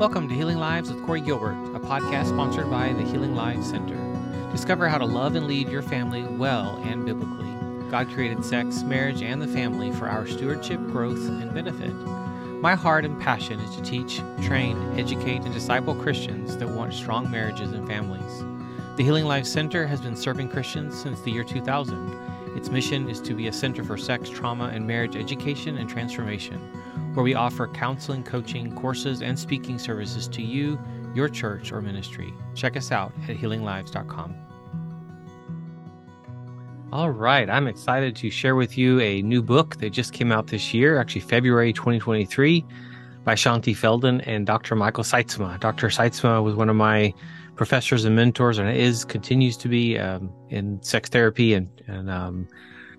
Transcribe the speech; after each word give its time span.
Welcome 0.00 0.30
to 0.30 0.34
Healing 0.34 0.56
Lives 0.56 0.90
with 0.90 1.04
Corey 1.04 1.20
Gilbert, 1.20 1.76
a 1.76 1.78
podcast 1.78 2.28
sponsored 2.28 2.70
by 2.70 2.94
the 2.94 3.02
Healing 3.02 3.34
Lives 3.34 3.68
Center. 3.68 3.98
Discover 4.50 4.88
how 4.88 4.96
to 4.96 5.04
love 5.04 5.34
and 5.34 5.46
lead 5.46 5.68
your 5.68 5.82
family 5.82 6.22
well 6.22 6.80
and 6.86 7.04
biblically. 7.04 7.52
God 7.90 8.08
created 8.08 8.42
sex, 8.42 8.82
marriage, 8.82 9.20
and 9.20 9.42
the 9.42 9.46
family 9.46 9.92
for 9.92 10.08
our 10.08 10.26
stewardship, 10.26 10.80
growth, 10.86 11.18
and 11.28 11.52
benefit. 11.52 11.92
My 12.62 12.74
heart 12.74 13.04
and 13.04 13.20
passion 13.20 13.60
is 13.60 13.76
to 13.76 13.82
teach, 13.82 14.22
train, 14.42 14.78
educate, 14.98 15.42
and 15.42 15.52
disciple 15.52 15.94
Christians 15.94 16.56
that 16.56 16.70
want 16.70 16.94
strong 16.94 17.30
marriages 17.30 17.72
and 17.72 17.86
families. 17.86 18.42
The 18.96 19.04
Healing 19.04 19.26
Lives 19.26 19.52
Center 19.52 19.86
has 19.86 20.00
been 20.00 20.16
serving 20.16 20.48
Christians 20.48 20.98
since 20.98 21.20
the 21.20 21.30
year 21.30 21.44
2000. 21.44 22.56
Its 22.56 22.70
mission 22.70 23.10
is 23.10 23.20
to 23.20 23.34
be 23.34 23.48
a 23.48 23.52
center 23.52 23.84
for 23.84 23.98
sex, 23.98 24.30
trauma, 24.30 24.70
and 24.72 24.86
marriage 24.86 25.14
education 25.14 25.76
and 25.76 25.90
transformation 25.90 26.58
where 27.14 27.24
we 27.24 27.34
offer 27.34 27.68
counseling, 27.68 28.22
coaching, 28.22 28.74
courses, 28.74 29.22
and 29.22 29.38
speaking 29.38 29.78
services 29.78 30.28
to 30.28 30.42
you, 30.42 30.78
your 31.14 31.28
church, 31.28 31.72
or 31.72 31.80
ministry. 31.80 32.32
Check 32.54 32.76
us 32.76 32.92
out 32.92 33.12
at 33.28 33.36
healinglives.com. 33.36 34.34
All 36.92 37.10
right, 37.10 37.48
I'm 37.48 37.68
excited 37.68 38.16
to 38.16 38.30
share 38.30 38.56
with 38.56 38.76
you 38.76 39.00
a 39.00 39.22
new 39.22 39.42
book 39.42 39.76
that 39.76 39.90
just 39.90 40.12
came 40.12 40.32
out 40.32 40.48
this 40.48 40.74
year, 40.74 40.98
actually 40.98 41.20
February 41.20 41.72
2023, 41.72 42.64
by 43.22 43.34
Shaunti 43.34 43.76
Feldhahn 43.76 44.22
and 44.26 44.44
Dr. 44.44 44.74
Michael 44.74 45.04
Sytsma. 45.04 45.60
Dr. 45.60 45.86
Sytsma 45.88 46.42
was 46.42 46.56
one 46.56 46.68
of 46.68 46.74
my 46.74 47.14
professors 47.54 48.04
and 48.04 48.16
mentors, 48.16 48.58
and 48.58 48.68
is 48.68 49.04
continues 49.04 49.56
to 49.58 49.68
be 49.68 49.98
um, 49.98 50.32
in 50.48 50.82
sex 50.82 51.08
therapy 51.10 51.54
and, 51.54 51.68
and 51.86 52.10
um, 52.10 52.48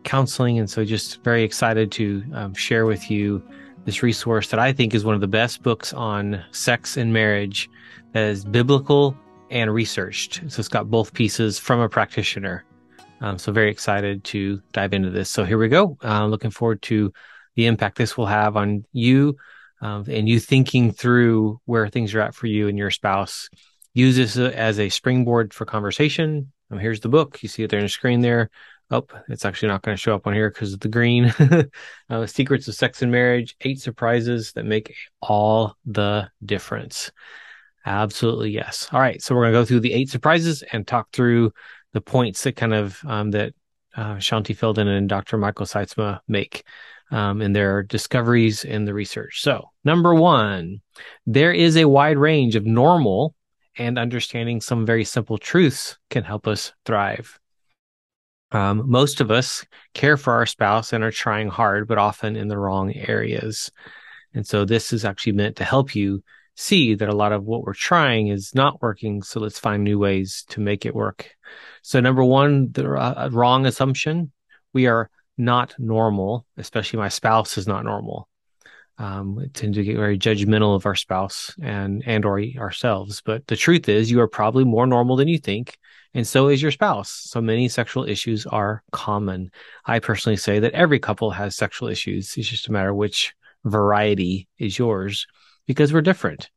counseling. 0.04 0.58
And 0.58 0.70
so, 0.70 0.86
just 0.86 1.22
very 1.24 1.44
excited 1.44 1.92
to 1.94 2.24
um, 2.34 2.54
share 2.54 2.86
with 2.86 3.12
you 3.12 3.44
this 3.86 4.04
resource 4.04 4.50
that 4.50 4.60
I 4.60 4.74
think 4.74 4.94
is 4.94 5.04
one 5.04 5.16
of 5.16 5.22
the 5.22 5.28
best 5.28 5.64
books 5.64 5.94
on 5.94 6.44
sex 6.52 6.98
and 6.98 7.12
marriage 7.12 7.70
that 8.14 8.24
is 8.24 8.46
biblical 8.46 9.16
and 9.50 9.74
researched. 9.74 10.42
So 10.48 10.60
it's 10.60 10.70
got 10.70 10.90
both 10.90 11.14
pieces 11.14 11.60
from 11.60 11.80
a 11.80 11.90
practitioner. 11.90 12.64
Um, 13.22 13.38
so 13.38 13.52
very 13.52 13.70
excited 13.70 14.24
to 14.26 14.62
dive 14.72 14.94
into 14.94 15.10
this. 15.10 15.30
So 15.30 15.44
here 15.44 15.58
we 15.58 15.68
go. 15.68 15.98
Uh, 16.04 16.26
looking 16.26 16.52
forward 16.52 16.82
to 16.84 17.14
the 17.56 17.68
impact 17.68 17.98
this 17.98 18.18
will 18.18 18.26
have 18.26 18.56
on 18.56 18.86
you 18.94 19.38
um, 19.82 20.06
and 20.08 20.28
you 20.28 20.40
thinking 20.40 20.92
through 20.92 21.60
where 21.66 21.88
things 21.88 22.14
are 22.16 22.22
at 22.22 22.36
for 22.36 22.48
you 22.48 22.68
and 22.68 22.78
your 22.78 22.92
spouse. 22.92 23.50
Use 23.94 24.16
this 24.16 24.38
as 24.38 24.80
a 24.80 24.90
springboard 24.90 25.54
for 25.54 25.66
conversation. 25.66 26.52
Um, 26.72 26.80
here's 26.80 27.02
the 27.02 27.10
book. 27.10 27.44
You 27.44 27.50
see 27.50 27.64
it 27.64 27.70
there 27.70 27.80
on 27.80 27.86
the 27.86 27.90
screen 27.90 28.22
there. 28.22 28.50
Oh, 28.92 29.08
it's 29.30 29.46
actually 29.46 29.70
not 29.70 29.84
going 29.84 29.96
to 29.96 30.02
show 30.02 30.14
up 30.14 30.28
on 30.28 30.34
here 30.34 30.50
because 30.50 30.74
of 30.74 30.82
the 30.82 30.90
green. 30.90 31.34
uh, 32.10 32.28
Secrets 32.28 32.68
of 32.68 32.76
Sex 32.76 33.02
and 33.02 33.12
Marriage, 33.12 33.56
eight 33.62 33.80
surprises 33.80 34.52
that 34.54 34.66
make 34.66 34.94
all 35.22 35.78
the 35.86 36.30
difference. 36.44 37.10
Absolutely, 37.86 38.52
yes. 38.52 38.90
All 38.92 39.00
right. 39.00 39.22
So 39.22 39.34
we're 39.34 39.44
going 39.44 39.54
to 39.54 39.60
go 39.60 39.66
through 39.66 39.80
the 39.80 39.94
eight 39.94 40.10
surprises 40.10 40.62
and 40.74 40.86
talk 40.86 41.08
through 41.14 41.54
the 41.94 42.02
points 42.02 42.44
that 42.44 42.58
kind 42.58 42.74
of 42.74 43.00
um, 43.06 43.32
that 43.32 43.54
uh, 43.96 44.16
Shaunti 44.16 44.56
Feldhahn 44.56 44.88
and 44.88 45.10
Dr. 45.10 45.38
Michael 45.38 45.66
Sytsma 45.66 46.20
make 46.28 46.64
um, 47.12 47.42
in 47.42 47.54
their 47.54 47.84
discoveries 47.84 48.64
in 48.64 48.86
the 48.86 48.94
research. 48.94 49.42
So, 49.42 49.70
number 49.84 50.14
one, 50.14 50.82
there 51.26 51.52
is 51.54 51.78
a 51.78 51.88
wide 51.88 52.18
range 52.18 52.56
of 52.56 52.66
normal 52.66 53.36
and 53.78 53.98
understanding 53.98 54.62
some 54.62 54.86
very 54.86 55.06
simple 55.06 55.38
truths 55.38 55.98
can 56.10 56.24
help 56.24 56.48
us 56.48 56.74
thrive. 56.86 57.40
Um, 58.52 58.84
most 58.90 59.22
of 59.22 59.32
us 59.32 59.66
care 59.94 60.18
for 60.18 60.34
our 60.34 60.46
spouse 60.46 60.94
and 60.94 61.04
are 61.04 61.12
trying 61.12 61.48
hard, 61.48 61.88
but 61.88 61.98
often 61.98 62.36
in 62.36 62.48
the 62.48 62.58
wrong 62.58 62.94
areas. 62.94 63.72
And 64.34 64.46
so 64.46 64.66
this 64.66 64.94
is 64.94 65.06
actually 65.06 65.34
meant 65.34 65.58
to 65.58 65.64
help 65.64 65.96
you 65.96 66.24
see 66.56 66.96
that 66.96 67.10
a 67.10 67.16
lot 67.16 67.32
of 67.32 67.44
what 67.44 67.64
we're 67.64 67.74
trying 67.74 68.28
is 68.28 68.54
not 68.54 68.82
working. 68.82 69.24
So 69.24 69.40
let's 69.40 69.60
find 69.60 69.84
new 69.84 69.98
ways 69.98 70.46
to 70.50 70.60
make 70.60 70.86
it 70.86 70.96
work. 70.96 71.32
So 71.82 72.00
number 72.00 72.24
one, 72.24 72.72
the 72.72 72.92
uh, 72.92 73.30
wrong 73.32 73.66
assumption. 73.66 74.32
We 74.74 74.88
are 74.88 75.10
not 75.38 75.76
normal, 75.78 76.46
especially 76.58 77.00
my 77.00 77.10
spouse 77.10 77.58
is 77.58 77.68
not 77.68 77.84
normal. 77.84 78.30
Um, 78.98 79.36
we 79.36 79.48
tend 79.50 79.74
to 79.74 79.84
get 79.84 79.98
very 79.98 80.20
judgmental 80.20 80.76
of 80.76 80.86
our 80.86 80.96
spouse 80.96 81.56
and, 81.62 82.04
and 82.06 82.24
or 82.24 82.42
ourselves. 82.58 83.22
But 83.26 83.48
the 83.48 83.56
truth 83.56 83.90
is 83.90 84.12
you 84.12 84.22
are 84.22 84.28
probably 84.28 84.64
more 84.64 84.86
normal 84.86 85.16
than 85.16 85.28
you 85.28 85.40
think 85.40 85.78
and 86.14 86.28
so 86.28 86.48
is 86.48 86.62
your 86.62 86.72
spouse. 86.72 87.10
So 87.10 87.42
many 87.42 87.68
sexual 87.70 88.08
issues 88.08 88.46
are 88.46 88.84
common. 88.92 89.52
I 89.86 90.00
personally 90.00 90.38
say 90.38 90.60
that 90.60 90.74
every 90.74 91.00
couple 91.00 91.32
has 91.32 91.56
sexual 91.56 91.88
issues. 91.88 92.36
It's 92.38 92.50
just 92.50 92.68
a 92.68 92.72
matter 92.72 92.94
which 92.94 93.34
variety 93.64 94.48
is 94.58 94.78
yours 94.78 95.28
because 95.68 95.94
we're 95.94 96.02
different. 96.02 96.50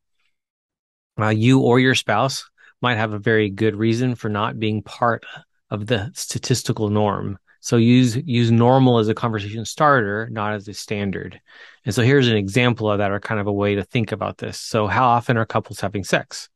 Uh, 1.20 1.28
you 1.28 1.60
or 1.60 1.78
your 1.78 1.94
spouse 1.94 2.44
might 2.82 2.96
have 2.96 3.12
a 3.12 3.18
very 3.18 3.48
good 3.48 3.76
reason 3.76 4.14
for 4.14 4.28
not 4.28 4.58
being 4.58 4.82
part 4.82 5.24
of 5.70 5.86
the 5.86 6.10
statistical 6.14 6.90
norm. 6.90 7.38
So 7.60 7.76
use 7.76 8.16
use 8.16 8.50
normal 8.50 8.98
as 8.98 9.08
a 9.08 9.14
conversation 9.14 9.64
starter, 9.64 10.28
not 10.30 10.52
as 10.52 10.68
a 10.68 10.74
standard. 10.74 11.40
And 11.86 11.94
so 11.94 12.02
here's 12.02 12.28
an 12.28 12.36
example 12.36 12.90
of 12.90 12.98
that, 12.98 13.10
or 13.10 13.20
kind 13.20 13.40
of 13.40 13.46
a 13.46 13.52
way 13.52 13.76
to 13.76 13.82
think 13.82 14.12
about 14.12 14.36
this. 14.36 14.60
So 14.60 14.86
how 14.86 15.06
often 15.06 15.38
are 15.38 15.46
couples 15.46 15.80
having 15.80 16.04
sex? 16.04 16.50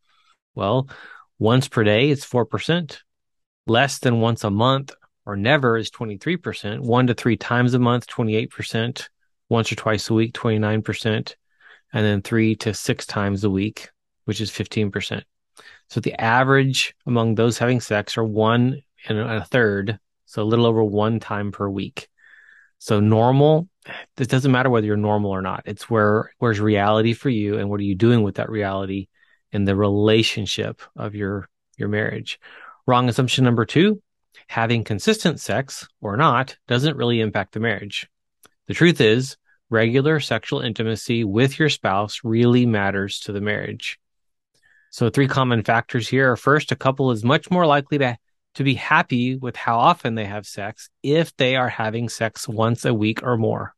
Well, 0.54 0.88
once 1.38 1.69
per 1.69 1.84
day, 1.84 2.10
it's 2.10 2.26
4%. 2.26 2.99
Less 3.66 3.99
than 3.99 4.21
once 4.21 4.44
a 4.44 4.50
month 4.50 4.93
or 5.25 5.37
never 5.37 5.76
is 5.76 5.91
23%. 5.91 6.81
One 6.81 7.06
to 7.06 7.15
three 7.15 7.37
times 7.37 7.75
a 7.75 7.78
month, 7.78 8.06
28%. 8.06 9.09
Once 9.49 9.72
or 9.72 9.76
twice 9.76 10.10
a 10.10 10.15
week, 10.15 10.32
29%. 10.32 11.34
And 11.93 12.04
then 12.04 12.22
three 12.22 12.56
to 12.56 12.75
six 12.75 13.06
times 13.06 13.44
a 13.44 13.50
week, 13.50 13.91
which 14.25 14.41
is 14.41 14.50
15%. 14.50 15.22
So 15.88 16.00
the 16.00 16.21
average 16.21 16.94
among 17.06 17.34
those 17.34 17.59
having 17.59 17.81
sex 17.81 18.19
are 18.19 18.25
one 18.25 18.82
and 19.06 19.19
a 19.19 19.44
third. 19.44 19.99
So 20.26 20.43
a 20.43 20.44
little 20.44 20.66
over 20.66 20.82
one 20.82 21.20
time 21.20 21.53
per 21.53 21.69
week. 21.69 22.09
So 22.78 23.00
normal, 23.00 23.69
it 24.19 24.28
doesn't 24.28 24.53
matter 24.53 24.70
whether 24.70 24.87
you're 24.87 24.97
normal 24.97 25.31
or 25.31 25.43
not. 25.43 25.62
It's 25.66 25.88
where, 25.88 26.31
where's 26.38 26.60
reality 26.60 27.12
for 27.12 27.31
you 27.31 27.59
and 27.59 27.70
what 27.70 27.81
are 27.81 27.84
you 27.84 27.94
doing 27.94 28.22
with 28.22 28.37
that 28.37 28.50
reality 28.50 29.09
in 29.53 29.64
the 29.64 29.76
relationship 29.76 30.82
of 30.97 31.14
your 31.14 31.48
your 31.76 31.88
marriage. 31.88 32.41
Wrong 32.86 33.09
assumption 33.09 33.44
number 33.44 33.64
2, 33.64 34.03
having 34.48 34.82
consistent 34.82 35.41
sex 35.41 35.86
or 36.00 36.16
not 36.16 36.56
doesn't 36.66 36.97
really 36.97 37.20
impact 37.20 37.53
the 37.53 37.60
marriage. 37.60 38.08
The 38.66 38.75
truth 38.75 39.00
is, 39.00 39.37
regular 39.70 40.20
sexual 40.20 40.60
intimacy 40.60 41.25
with 41.25 41.58
your 41.58 41.69
spouse 41.69 42.20
really 42.25 42.66
matters 42.66 43.20
to 43.20 43.32
the 43.32 43.41
marriage. 43.41 43.98
So 44.91 45.10
three 45.10 45.28
common 45.28 45.62
factors 45.62 46.08
here 46.08 46.32
are 46.32 46.37
first, 46.37 46.72
a 46.72 46.76
couple 46.76 47.10
is 47.10 47.22
much 47.25 47.50
more 47.50 47.66
likely 47.66 47.98
to 47.98 48.16
to 48.54 48.64
be 48.64 48.75
happy 48.75 49.37
with 49.37 49.54
how 49.54 49.78
often 49.78 50.14
they 50.14 50.25
have 50.25 50.47
sex 50.47 50.88
if 51.03 51.37
they 51.37 51.54
are 51.54 51.69
having 51.69 52.08
sex 52.08 52.48
once 52.48 52.84
a 52.84 52.94
week 52.94 53.22
or 53.22 53.37
more. 53.37 53.75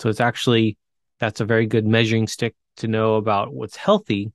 So 0.00 0.10
it's 0.10 0.20
actually 0.20 0.76
that's 1.18 1.40
a 1.40 1.44
very 1.44 1.66
good 1.66 1.86
measuring 1.86 2.26
stick 2.26 2.54
to 2.76 2.88
know 2.88 3.16
about 3.16 3.52
what's 3.52 3.76
healthy 3.76 4.32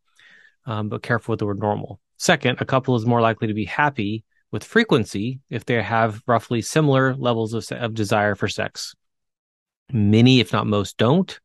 um, 0.68 0.90
but 0.90 1.02
careful 1.02 1.32
with 1.34 1.40
the 1.40 1.46
word 1.46 1.60
normal. 1.60 2.00
Second, 2.18 2.58
a 2.62 2.66
couple 2.66 2.96
is 2.96 3.06
more 3.06 3.22
likely 3.22 3.48
to 3.48 3.54
be 3.54 3.66
happy 3.66 4.24
with 4.52 4.64
frequency 4.64 5.40
if 5.50 5.66
they 5.66 5.82
have 5.82 6.22
roughly 6.28 6.62
similar 6.62 7.16
levels 7.16 7.54
of, 7.54 7.66
of 7.72 7.94
desire 7.94 8.36
for 8.36 8.48
sex. 8.48 8.94
Many, 9.92 10.40
if 10.40 10.54
not 10.54 10.68
most, 10.68 10.98
don't. 10.98 11.40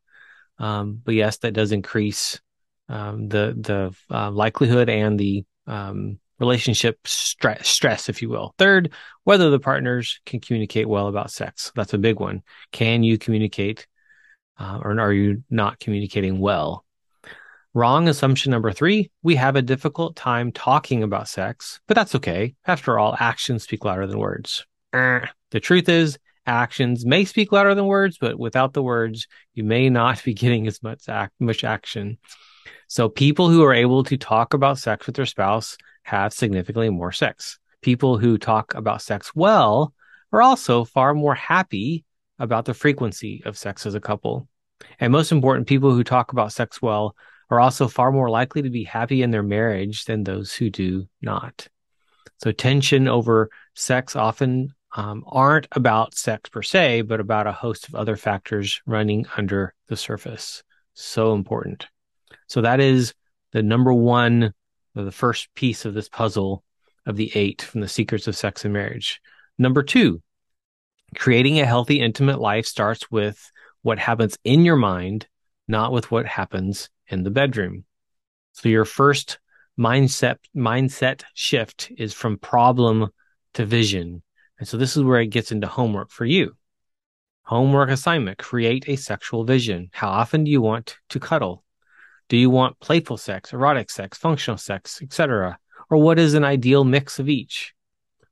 Um, 0.59 1.00
but 1.03 1.15
yes, 1.15 1.38
that 1.38 1.53
does 1.53 1.72
increase 1.72 2.41
um, 2.88 3.28
the 3.28 3.55
the 3.56 3.94
uh, 4.15 4.31
likelihood 4.31 4.88
and 4.88 5.19
the 5.19 5.44
um, 5.66 6.19
relationship 6.39 6.99
stress, 7.06 8.09
if 8.09 8.21
you 8.21 8.28
will. 8.28 8.54
Third, 8.59 8.93
whether 9.25 9.50
the 9.50 9.60
partners 9.60 10.21
can 10.27 10.41
communicate 10.41 10.89
well 10.89 11.06
about 11.06 11.31
sex. 11.31 11.72
That's 11.75 11.94
a 11.94 11.99
big 11.99 12.19
one. 12.19 12.43
Can 12.72 13.03
you 13.03 13.16
communicate, 13.19 13.87
uh, 14.59 14.81
or 14.83 14.99
are 15.00 15.12
you 15.12 15.45
not 15.48 15.78
communicating 15.78 16.39
well? 16.39 16.84
Wrong 17.74 18.07
assumption 18.07 18.51
number 18.51 18.71
three, 18.71 19.10
we 19.22 19.36
have 19.36 19.57
a 19.57 19.63
difficult 19.63 20.15
time 20.15 20.53
talking 20.53 21.03
about 21.03 21.27
sex, 21.27 21.80
but 21.86 21.95
that's 21.95 22.15
okay. 22.16 22.54
After 22.66 22.98
all, 22.98 23.16
actions 23.19 23.63
speak 23.63 23.86
louder 23.86 24.07
than 24.07 24.19
words. 24.19 24.66
Uh, 24.92 25.21
the 25.53 25.60
truth 25.60 25.89
is, 25.89 26.19
actions 26.45 27.07
may 27.07 27.24
speak 27.24 27.51
louder 27.51 27.74
than 27.74 27.86
words, 27.86 28.19
but 28.21 28.39
without 28.39 28.74
the 28.74 28.83
words, 28.83 29.27
you 29.54 29.65
may 29.65 29.89
not 29.89 30.22
be 30.22 30.34
getting 30.34 30.66
as 30.66 30.83
much, 30.83 31.09
act, 31.09 31.33
much 31.41 31.65
action. 31.65 32.19
So 32.89 33.09
people 33.09 33.48
who 33.48 33.65
are 33.65 33.72
able 33.72 34.04
to 34.04 34.18
talk 34.18 34.53
about 34.53 34.78
sex 34.78 35.07
with 35.07 35.16
their 35.16 35.25
spouse 35.25 35.78
have 36.03 36.34
significantly 36.34 36.91
more 36.91 37.13
sex. 37.13 37.59
People 37.80 38.18
who 38.18 38.36
talk 38.36 38.75
about 38.75 39.01
sex 39.01 39.34
well 39.34 39.95
are 40.30 40.42
also 40.42 40.84
far 40.84 41.15
more 41.15 41.34
happy 41.34 42.04
about 42.39 42.66
the 42.66 42.75
frequency 42.75 43.42
of 43.47 43.57
sex 43.57 43.86
as 43.86 43.95
a 43.95 44.01
couple. 44.01 44.47
And 45.01 45.10
most 45.10 45.33
important, 45.33 45.68
people 45.68 45.95
who 45.95 46.04
talk 46.04 46.33
about 46.33 46.53
sex 46.53 46.83
well 46.83 47.16
are 47.53 47.60
also 47.60 47.87
far 47.87 48.10
more 48.10 48.31
likely 48.31 48.63
to 48.63 48.71
be 48.71 48.84
happy 48.84 49.22
in 49.22 49.31
their 49.31 49.43
marriage 49.43 50.07
than 50.07 50.25
those 50.25 50.54
who 50.54 50.71
do 50.71 51.07
not. 51.21 51.69
So 52.43 52.51
tension 52.51 53.09
over 53.09 53.51
sex 53.75 54.16
often 54.16 54.75
um, 54.97 55.22
aren't 55.27 55.69
about 55.72 56.15
sex 56.15 56.51
per 56.51 56.63
se, 56.63 57.03
but 57.03 57.21
about 57.21 57.47
a 57.47 57.53
host 57.53 57.89
of 57.89 57.95
other 57.95 58.16
factors 58.16 58.81
running 58.87 59.27
under 59.37 59.75
the 59.89 59.97
surface. 59.97 60.63
So 60.95 61.34
important. 61.34 61.87
So 62.49 62.63
that 62.63 62.81
is 62.81 63.15
the 63.53 63.63
number 63.63 63.93
one, 63.93 64.54
the 64.95 65.13
first 65.13 65.54
piece 65.54 65.84
of 65.84 65.95
this 65.95 66.09
puzzle 66.09 66.65
of 67.07 67.16
the 67.16 67.31
eight 67.34 67.63
from 67.63 67.81
the 67.81 67.89
secrets 67.89 68.27
of 68.27 68.37
sex 68.37 68.65
and 68.65 68.72
marriage. 68.72 69.21
Number 69.59 69.83
two, 69.83 70.22
creating 71.16 71.60
a 71.60 71.66
healthy, 71.66 72.01
intimate 72.01 72.41
life 72.41 72.66
starts 72.66 73.10
with 73.10 73.51
what 73.83 73.99
happens 73.99 74.39
in 74.45 74.65
your 74.65 74.77
mind, 74.77 75.27
not 75.72 75.91
with 75.91 76.13
what 76.13 76.27
happens 76.27 76.89
in 77.09 77.24
the 77.24 77.30
bedroom. 77.30 77.84
So 78.53 78.69
your 78.69 78.84
first 78.84 79.41
mindset 79.77 80.36
mindset 80.54 81.22
shift 81.34 81.91
is 81.97 82.13
from 82.15 82.39
problem 82.39 83.09
to 83.54 83.66
vision. 83.66 84.22
And 84.59 84.69
so 84.69 84.77
this 84.77 84.97
is 84.97 85.03
where 85.03 85.21
it 85.21 85.28
gets 85.28 85.51
into 85.51 85.66
homework 85.66 86.10
for 86.10 86.24
you. 86.24 86.53
Homework 87.45 87.91
assignment, 87.91 88.39
create 88.39 88.84
a 88.86 88.97
sexual 88.97 89.45
vision. 89.45 89.89
How 89.92 90.10
often 90.10 90.45
do 90.45 90.51
you 90.51 90.60
want 90.60 90.98
to 91.09 91.19
cuddle? 91.19 91.65
Do 92.28 92.36
you 92.36 92.51
want 92.51 92.78
playful 92.78 93.16
sex, 93.16 93.53
erotic 93.53 93.91
sex, 93.91 94.16
functional 94.16 94.59
sex, 94.59 95.01
etc.? 95.03 95.59
Or 95.91 95.98
what 95.98 96.18
is 96.18 96.34
an 96.34 96.45
ideal 96.45 96.84
mix 96.84 97.18
of 97.18 97.28
each? 97.28 97.75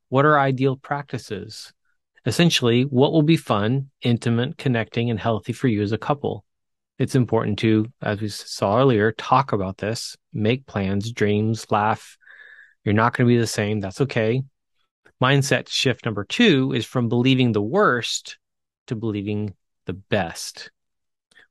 What 0.09 0.25
are 0.25 0.39
ideal 0.39 0.77
practices? 0.77 1.73
Essentially, 2.25 2.83
what 2.83 3.11
will 3.11 3.23
be 3.23 3.37
fun, 3.37 3.89
intimate, 4.01 4.57
connecting, 4.57 5.09
and 5.09 5.19
healthy 5.19 5.53
for 5.53 5.67
you 5.67 5.81
as 5.81 5.91
a 5.91 5.97
couple? 5.97 6.45
It's 7.01 7.15
important 7.15 7.57
to, 7.59 7.91
as 8.03 8.21
we 8.21 8.27
saw 8.27 8.77
earlier, 8.77 9.11
talk 9.13 9.53
about 9.53 9.79
this, 9.79 10.15
make 10.33 10.67
plans, 10.67 11.11
dreams, 11.11 11.65
laugh. 11.71 12.15
You're 12.83 12.93
not 12.93 13.17
going 13.17 13.27
to 13.27 13.33
be 13.33 13.39
the 13.39 13.47
same. 13.47 13.79
That's 13.79 14.01
okay. 14.01 14.43
Mindset 15.19 15.67
shift 15.67 16.05
number 16.05 16.23
two 16.23 16.73
is 16.73 16.85
from 16.85 17.09
believing 17.09 17.53
the 17.53 17.61
worst 17.61 18.37
to 18.85 18.95
believing 18.95 19.55
the 19.87 19.93
best. 19.93 20.69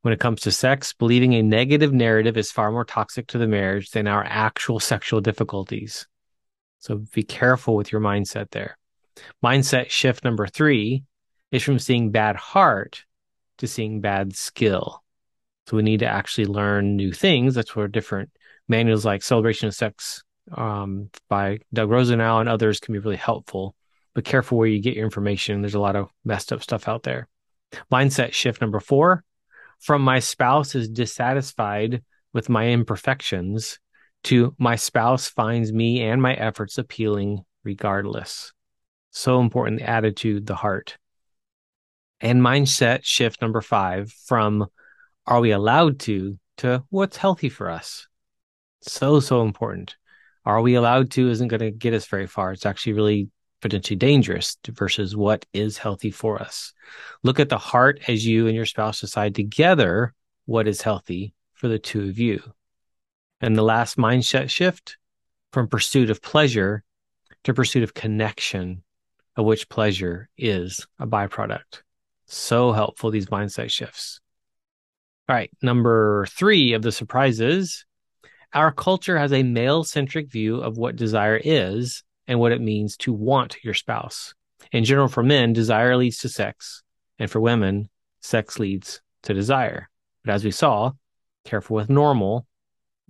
When 0.02 0.14
it 0.14 0.20
comes 0.20 0.42
to 0.42 0.52
sex, 0.52 0.92
believing 0.92 1.34
a 1.34 1.42
negative 1.42 1.92
narrative 1.92 2.36
is 2.36 2.52
far 2.52 2.70
more 2.70 2.84
toxic 2.84 3.26
to 3.26 3.38
the 3.38 3.48
marriage 3.48 3.90
than 3.90 4.06
our 4.06 4.22
actual 4.22 4.78
sexual 4.92 5.20
difficulties. 5.20 6.06
So 6.78 6.98
be 7.12 7.24
careful 7.24 7.74
with 7.74 7.90
your 7.90 8.00
mindset 8.00 8.52
there. 8.52 8.78
Mindset 9.42 9.90
shift 9.90 10.22
number 10.22 10.46
three 10.46 11.02
is 11.50 11.64
from 11.64 11.80
seeing 11.80 12.12
bad 12.12 12.36
heart 12.36 13.04
to 13.58 13.66
seeing 13.66 14.00
bad 14.00 14.36
skill. 14.36 15.02
So 15.70 15.76
we 15.76 15.84
need 15.84 16.00
to 16.00 16.06
actually 16.06 16.46
learn 16.46 16.96
new 16.96 17.12
things. 17.12 17.54
That's 17.54 17.76
where 17.76 17.86
different 17.86 18.30
manuals 18.66 19.04
like 19.04 19.22
Celebration 19.22 19.68
of 19.68 19.74
Sex 19.74 20.24
um, 20.50 21.10
by 21.28 21.60
Doug 21.72 21.88
Rosenau 21.88 22.40
and 22.40 22.48
others 22.48 22.80
can 22.80 22.92
be 22.92 22.98
really 22.98 23.14
helpful. 23.14 23.76
But 24.12 24.24
careful 24.24 24.58
where 24.58 24.66
you 24.66 24.82
get 24.82 24.96
your 24.96 25.04
information. 25.04 25.60
There's 25.60 25.76
a 25.76 25.80
lot 25.80 25.94
of 25.94 26.10
messed 26.24 26.52
up 26.52 26.60
stuff 26.60 26.88
out 26.88 27.04
there. 27.04 27.28
Mindset 27.88 28.32
shift 28.32 28.60
number 28.60 28.80
four 28.80 29.22
from 29.78 30.02
my 30.02 30.18
spouse 30.18 30.74
is 30.74 30.88
dissatisfied 30.88 32.02
with 32.32 32.48
my 32.48 32.66
imperfections 32.70 33.78
to 34.24 34.56
my 34.58 34.74
spouse 34.74 35.28
finds 35.28 35.72
me 35.72 36.02
and 36.02 36.20
my 36.20 36.34
efforts 36.34 36.78
appealing 36.78 37.44
regardless. 37.62 38.52
So 39.12 39.40
important 39.40 39.78
the 39.78 39.88
attitude, 39.88 40.46
the 40.46 40.56
heart. 40.56 40.98
And 42.20 42.42
mindset 42.42 43.04
shift 43.04 43.40
number 43.40 43.60
five 43.60 44.10
from 44.10 44.66
are 45.30 45.40
we 45.40 45.52
allowed 45.52 46.00
to 46.00 46.38
to 46.58 46.84
what's 46.90 47.16
healthy 47.16 47.48
for 47.48 47.70
us? 47.70 48.08
So, 48.82 49.20
so 49.20 49.42
important. 49.42 49.96
Are 50.44 50.60
we 50.60 50.74
allowed 50.74 51.10
to 51.12 51.30
isn't 51.30 51.48
going 51.48 51.60
to 51.60 51.70
get 51.70 51.94
us 51.94 52.06
very 52.06 52.26
far. 52.26 52.52
It's 52.52 52.66
actually 52.66 52.94
really 52.94 53.30
potentially 53.60 53.96
dangerous 53.96 54.56
versus 54.68 55.14
what 55.14 55.46
is 55.52 55.78
healthy 55.78 56.10
for 56.10 56.40
us. 56.40 56.72
Look 57.22 57.38
at 57.38 57.48
the 57.48 57.58
heart 57.58 58.00
as 58.08 58.26
you 58.26 58.46
and 58.46 58.56
your 58.56 58.66
spouse 58.66 59.00
decide 59.00 59.34
together 59.34 60.14
what 60.46 60.66
is 60.66 60.82
healthy 60.82 61.34
for 61.52 61.68
the 61.68 61.78
two 61.78 62.08
of 62.08 62.18
you. 62.18 62.42
And 63.40 63.54
the 63.54 63.62
last 63.62 63.96
mindset 63.96 64.50
shift 64.50 64.96
from 65.52 65.68
pursuit 65.68 66.10
of 66.10 66.22
pleasure 66.22 66.82
to 67.44 67.54
pursuit 67.54 67.82
of 67.82 67.94
connection, 67.94 68.82
of 69.36 69.44
which 69.44 69.68
pleasure 69.68 70.28
is 70.36 70.86
a 70.98 71.06
byproduct. 71.06 71.82
So 72.26 72.72
helpful, 72.72 73.10
these 73.10 73.26
mindset 73.26 73.70
shifts. 73.70 74.20
All 75.30 75.36
right. 75.36 75.50
Number 75.62 76.26
three 76.26 76.72
of 76.72 76.82
the 76.82 76.90
surprises 76.90 77.84
our 78.52 78.72
culture 78.72 79.16
has 79.16 79.32
a 79.32 79.44
male 79.44 79.84
centric 79.84 80.28
view 80.28 80.56
of 80.56 80.76
what 80.76 80.96
desire 80.96 81.40
is 81.44 82.02
and 82.26 82.40
what 82.40 82.50
it 82.50 82.60
means 82.60 82.96
to 82.96 83.12
want 83.12 83.56
your 83.62 83.74
spouse. 83.74 84.34
In 84.72 84.82
general, 84.82 85.06
for 85.06 85.22
men, 85.22 85.52
desire 85.52 85.96
leads 85.96 86.18
to 86.18 86.28
sex, 86.28 86.82
and 87.20 87.30
for 87.30 87.40
women, 87.40 87.90
sex 88.20 88.58
leads 88.58 89.02
to 89.22 89.32
desire. 89.32 89.88
But 90.24 90.34
as 90.34 90.44
we 90.44 90.50
saw, 90.50 90.94
careful 91.44 91.76
with 91.76 91.88
normal, 91.88 92.44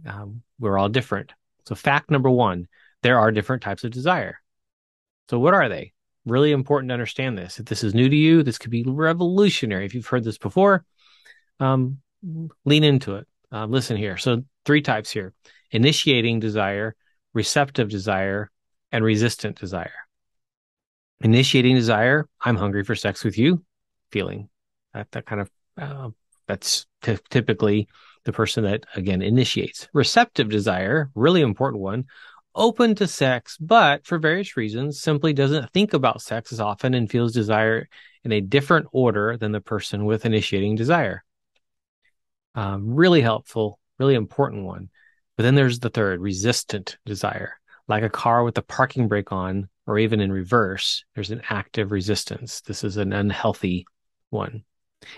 um, 0.04 0.42
we're 0.58 0.76
all 0.76 0.90
different. 0.90 1.32
So, 1.64 1.74
fact 1.74 2.10
number 2.10 2.28
one 2.28 2.68
there 3.02 3.18
are 3.18 3.32
different 3.32 3.62
types 3.62 3.82
of 3.82 3.92
desire. 3.92 4.42
So, 5.30 5.38
what 5.38 5.54
are 5.54 5.70
they? 5.70 5.94
Really 6.26 6.52
important 6.52 6.90
to 6.90 6.94
understand 6.94 7.38
this. 7.38 7.58
If 7.58 7.64
this 7.64 7.82
is 7.82 7.94
new 7.94 8.10
to 8.10 8.16
you, 8.16 8.42
this 8.42 8.58
could 8.58 8.70
be 8.70 8.84
revolutionary. 8.86 9.86
If 9.86 9.94
you've 9.94 10.06
heard 10.06 10.24
this 10.24 10.36
before, 10.36 10.84
um, 11.60 12.02
lean 12.64 12.84
into 12.84 13.16
it. 13.16 13.26
Uh, 13.52 13.66
listen 13.66 13.96
here. 13.96 14.16
So, 14.16 14.42
three 14.64 14.82
types 14.82 15.10
here 15.10 15.32
initiating 15.70 16.40
desire, 16.40 16.94
receptive 17.32 17.88
desire, 17.88 18.50
and 18.92 19.04
resistant 19.04 19.58
desire. 19.58 19.92
Initiating 21.20 21.74
desire, 21.74 22.26
I'm 22.40 22.56
hungry 22.56 22.82
for 22.84 22.94
sex 22.94 23.24
with 23.24 23.38
you, 23.38 23.62
feeling 24.10 24.48
that, 24.94 25.10
that 25.12 25.26
kind 25.26 25.42
of, 25.42 25.50
uh, 25.78 26.10
that's 26.46 26.86
t- 27.02 27.18
typically 27.28 27.88
the 28.24 28.32
person 28.32 28.64
that 28.64 28.84
again 28.94 29.22
initiates. 29.22 29.88
Receptive 29.92 30.48
desire, 30.48 31.10
really 31.14 31.40
important 31.40 31.82
one, 31.82 32.04
open 32.54 32.94
to 32.96 33.06
sex, 33.06 33.56
but 33.58 34.04
for 34.06 34.18
various 34.18 34.56
reasons 34.56 35.00
simply 35.00 35.32
doesn't 35.32 35.72
think 35.72 35.92
about 35.92 36.22
sex 36.22 36.52
as 36.52 36.60
often 36.60 36.94
and 36.94 37.10
feels 37.10 37.32
desire 37.32 37.88
in 38.24 38.32
a 38.32 38.40
different 38.40 38.86
order 38.92 39.36
than 39.36 39.52
the 39.52 39.60
person 39.60 40.04
with 40.04 40.26
initiating 40.26 40.74
desire. 40.74 41.24
Um, 42.54 42.94
really 42.94 43.20
helpful, 43.20 43.78
really 43.98 44.14
important 44.14 44.64
one. 44.64 44.88
But 45.36 45.44
then 45.44 45.54
there's 45.54 45.78
the 45.78 45.90
third, 45.90 46.20
resistant 46.20 46.98
desire. 47.06 47.54
Like 47.88 48.02
a 48.02 48.10
car 48.10 48.44
with 48.44 48.54
the 48.54 48.62
parking 48.62 49.08
brake 49.08 49.32
on, 49.32 49.68
or 49.86 49.98
even 49.98 50.20
in 50.20 50.30
reverse, 50.30 51.04
there's 51.14 51.30
an 51.30 51.42
active 51.48 51.92
resistance. 51.92 52.60
This 52.60 52.84
is 52.84 52.96
an 52.96 53.12
unhealthy 53.12 53.86
one. 54.30 54.64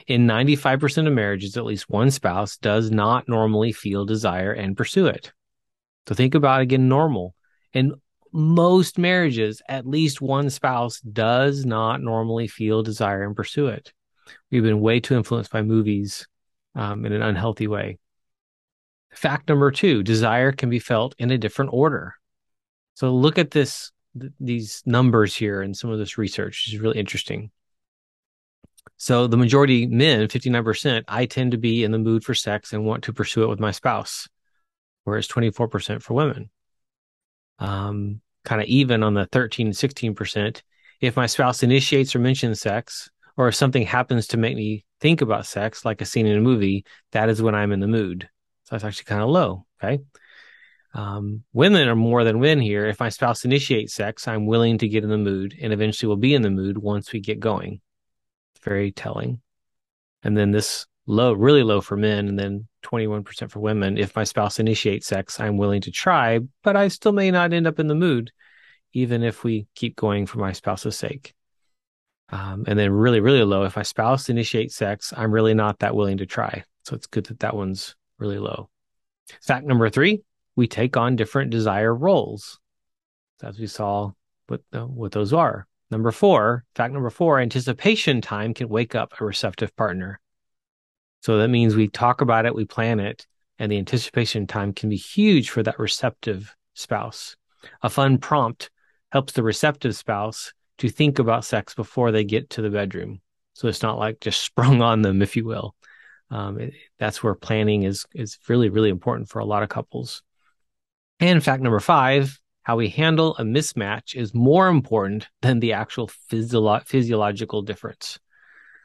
In 0.06 0.26
95% 0.26 1.06
of 1.06 1.12
marriages, 1.12 1.56
at 1.56 1.64
least 1.64 1.90
one 1.90 2.10
spouse 2.10 2.56
does 2.56 2.90
not 2.90 3.28
normally 3.28 3.72
feel 3.72 4.04
desire 4.04 4.52
and 4.52 4.76
pursue 4.76 5.06
it. 5.06 5.32
So 6.08 6.14
think 6.14 6.34
about 6.34 6.60
again 6.60 6.88
normal. 6.88 7.34
In 7.72 7.94
most 8.32 8.98
marriages, 8.98 9.60
at 9.68 9.86
least 9.86 10.22
one 10.22 10.50
spouse 10.50 11.00
does 11.00 11.66
not 11.66 12.00
normally 12.00 12.48
feel 12.48 12.82
desire 12.82 13.24
and 13.24 13.36
pursue 13.36 13.66
it. 13.66 13.92
We've 14.50 14.62
been 14.62 14.80
way 14.80 15.00
too 15.00 15.16
influenced 15.16 15.50
by 15.50 15.62
movies 15.62 16.26
um, 16.74 17.04
in 17.04 17.12
an 17.12 17.22
unhealthy 17.22 17.66
way. 17.66 17.98
Fact 19.12 19.48
number 19.48 19.70
two 19.70 20.02
desire 20.02 20.52
can 20.52 20.70
be 20.70 20.78
felt 20.78 21.14
in 21.18 21.30
a 21.30 21.38
different 21.38 21.72
order. 21.72 22.14
So 22.94 23.12
look 23.14 23.38
at 23.38 23.50
this, 23.50 23.92
th- 24.18 24.32
these 24.40 24.82
numbers 24.86 25.34
here 25.34 25.62
and 25.62 25.76
some 25.76 25.90
of 25.90 25.98
this 25.98 26.18
research 26.18 26.68
is 26.68 26.78
really 26.78 26.98
interesting. 26.98 27.50
So 28.96 29.26
the 29.26 29.36
majority 29.36 29.86
men, 29.86 30.28
59%, 30.28 31.04
I 31.08 31.26
tend 31.26 31.52
to 31.52 31.58
be 31.58 31.84
in 31.84 31.90
the 31.90 31.98
mood 31.98 32.24
for 32.24 32.34
sex 32.34 32.72
and 32.72 32.84
want 32.84 33.04
to 33.04 33.12
pursue 33.12 33.42
it 33.42 33.48
with 33.48 33.60
my 33.60 33.70
spouse, 33.70 34.28
whereas 35.04 35.28
24% 35.28 36.02
for 36.02 36.14
women. 36.14 36.50
Um, 37.58 38.20
kind 38.44 38.60
of 38.60 38.66
even 38.68 39.02
on 39.02 39.14
the 39.14 39.26
13 39.26 39.72
16%. 39.72 40.62
If 41.00 41.16
my 41.16 41.26
spouse 41.26 41.62
initiates 41.62 42.14
or 42.14 42.20
mentions 42.20 42.60
sex, 42.60 43.10
or 43.36 43.48
if 43.48 43.54
something 43.54 43.84
happens 43.84 44.28
to 44.28 44.36
make 44.36 44.56
me 44.56 44.84
think 45.00 45.20
about 45.20 45.46
sex, 45.46 45.84
like 45.84 46.00
a 46.00 46.04
scene 46.04 46.26
in 46.26 46.38
a 46.38 46.42
movie, 46.42 46.84
that 47.12 47.28
is 47.28 47.42
when 47.42 47.54
I'm 47.54 47.72
in 47.72 47.80
the 47.80 47.88
mood. 47.88 48.28
So 48.64 48.74
that's 48.74 48.84
actually 48.84 49.04
kind 49.04 49.22
of 49.22 49.30
low. 49.30 49.66
Okay. 49.82 50.02
Um, 50.94 51.44
women 51.52 51.88
are 51.88 51.96
more 51.96 52.22
than 52.22 52.40
men 52.40 52.60
here. 52.60 52.86
If 52.86 53.00
my 53.00 53.08
spouse 53.08 53.44
initiates 53.44 53.94
sex, 53.94 54.28
I'm 54.28 54.46
willing 54.46 54.78
to 54.78 54.88
get 54.88 55.04
in 55.04 55.10
the 55.10 55.16
mood 55.16 55.56
and 55.60 55.72
eventually 55.72 56.08
will 56.08 56.16
be 56.16 56.34
in 56.34 56.42
the 56.42 56.50
mood 56.50 56.76
once 56.76 57.12
we 57.12 57.20
get 57.20 57.40
going 57.40 57.80
very 58.62 58.92
telling. 58.92 59.40
And 60.22 60.36
then 60.36 60.52
this 60.52 60.86
low, 61.06 61.32
really 61.32 61.62
low 61.62 61.80
for 61.80 61.96
men, 61.96 62.28
and 62.28 62.38
then 62.38 62.68
21% 62.84 63.50
for 63.50 63.60
women. 63.60 63.98
If 63.98 64.14
my 64.14 64.24
spouse 64.24 64.58
initiates 64.58 65.06
sex, 65.06 65.40
I'm 65.40 65.56
willing 65.56 65.80
to 65.82 65.90
try, 65.90 66.40
but 66.62 66.76
I 66.76 66.88
still 66.88 67.12
may 67.12 67.30
not 67.30 67.52
end 67.52 67.66
up 67.66 67.80
in 67.80 67.88
the 67.88 67.94
mood, 67.94 68.30
even 68.92 69.22
if 69.22 69.44
we 69.44 69.66
keep 69.74 69.96
going 69.96 70.26
for 70.26 70.38
my 70.38 70.52
spouse's 70.52 70.96
sake. 70.96 71.34
Um, 72.32 72.64
and 72.66 72.78
then 72.78 72.90
really, 72.90 73.20
really 73.20 73.44
low. 73.44 73.64
If 73.64 73.76
my 73.76 73.82
spouse 73.82 74.30
initiates 74.30 74.74
sex, 74.74 75.12
I'm 75.14 75.30
really 75.30 75.52
not 75.52 75.78
that 75.80 75.94
willing 75.94 76.16
to 76.16 76.26
try. 76.26 76.64
So 76.84 76.96
it's 76.96 77.06
good 77.06 77.26
that 77.26 77.40
that 77.40 77.54
one's 77.54 77.94
really 78.18 78.38
low. 78.38 78.70
Fact 79.42 79.66
number 79.66 79.88
three, 79.90 80.22
we 80.56 80.66
take 80.66 80.96
on 80.96 81.14
different 81.14 81.50
desire 81.50 81.94
roles. 81.94 82.58
As 83.42 83.58
we 83.58 83.66
saw 83.66 84.12
what, 84.46 84.62
uh, 84.72 84.86
what 84.86 85.12
those 85.12 85.32
are. 85.32 85.66
Number 85.90 86.10
four, 86.10 86.64
fact 86.74 86.94
number 86.94 87.10
four, 87.10 87.38
anticipation 87.38 88.22
time 88.22 88.54
can 88.54 88.68
wake 88.68 88.94
up 88.94 89.12
a 89.20 89.24
receptive 89.24 89.76
partner. 89.76 90.18
So 91.20 91.38
that 91.38 91.48
means 91.48 91.76
we 91.76 91.88
talk 91.88 92.22
about 92.22 92.46
it, 92.46 92.54
we 92.54 92.64
plan 92.64 92.98
it, 92.98 93.26
and 93.58 93.70
the 93.70 93.78
anticipation 93.78 94.46
time 94.46 94.72
can 94.72 94.88
be 94.88 94.96
huge 94.96 95.50
for 95.50 95.62
that 95.62 95.78
receptive 95.78 96.56
spouse. 96.74 97.36
A 97.82 97.90
fun 97.90 98.18
prompt 98.18 98.70
helps 99.10 99.34
the 99.34 99.42
receptive 99.42 99.94
spouse 99.94 100.54
to 100.78 100.88
think 100.88 101.18
about 101.18 101.44
sex 101.44 101.74
before 101.74 102.10
they 102.10 102.24
get 102.24 102.50
to 102.50 102.62
the 102.62 102.70
bedroom. 102.70 103.20
So 103.54 103.68
it's 103.68 103.82
not 103.82 103.98
like 103.98 104.20
just 104.20 104.42
sprung 104.44 104.82
on 104.82 105.02
them, 105.02 105.22
if 105.22 105.36
you 105.36 105.44
will. 105.44 105.74
Um, 106.30 106.58
it, 106.58 106.74
that's 106.98 107.22
where 107.22 107.34
planning 107.34 107.82
is 107.82 108.06
is 108.14 108.38
really 108.48 108.70
really 108.70 108.88
important 108.88 109.28
for 109.28 109.38
a 109.38 109.44
lot 109.44 109.62
of 109.62 109.68
couples. 109.68 110.22
And 111.20 111.44
fact 111.44 111.62
number 111.62 111.80
five: 111.80 112.40
how 112.62 112.76
we 112.76 112.88
handle 112.88 113.36
a 113.36 113.42
mismatch 113.42 114.14
is 114.14 114.34
more 114.34 114.68
important 114.68 115.28
than 115.42 115.60
the 115.60 115.74
actual 115.74 116.08
physio- 116.08 116.80
physiological 116.80 117.62
difference. 117.62 118.18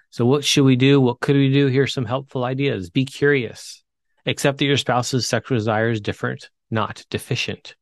So, 0.09 0.25
what 0.25 0.43
should 0.43 0.65
we 0.65 0.75
do? 0.75 0.99
What 0.99 1.19
could 1.19 1.35
we 1.35 1.51
do? 1.51 1.67
Here's 1.67 1.93
some 1.93 2.05
helpful 2.05 2.43
ideas. 2.43 2.89
Be 2.89 3.05
curious. 3.05 3.83
Accept 4.25 4.57
that 4.57 4.65
your 4.65 4.77
spouse's 4.77 5.27
sexual 5.27 5.57
desire 5.57 5.89
is 5.89 6.01
different, 6.01 6.49
not 6.69 7.05
deficient. 7.09 7.75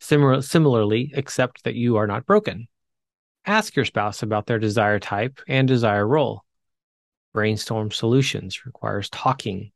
Similar, 0.00 0.42
similarly, 0.42 1.12
accept 1.16 1.64
that 1.64 1.74
you 1.74 1.96
are 1.96 2.06
not 2.06 2.26
broken. 2.26 2.68
Ask 3.48 3.76
your 3.76 3.86
spouse 3.86 4.22
about 4.22 4.44
their 4.44 4.58
desire 4.58 4.98
type 4.98 5.40
and 5.48 5.66
desire 5.66 6.06
role. 6.06 6.44
Brainstorm 7.32 7.90
solutions 7.90 8.66
requires 8.66 9.08
talking 9.08 9.72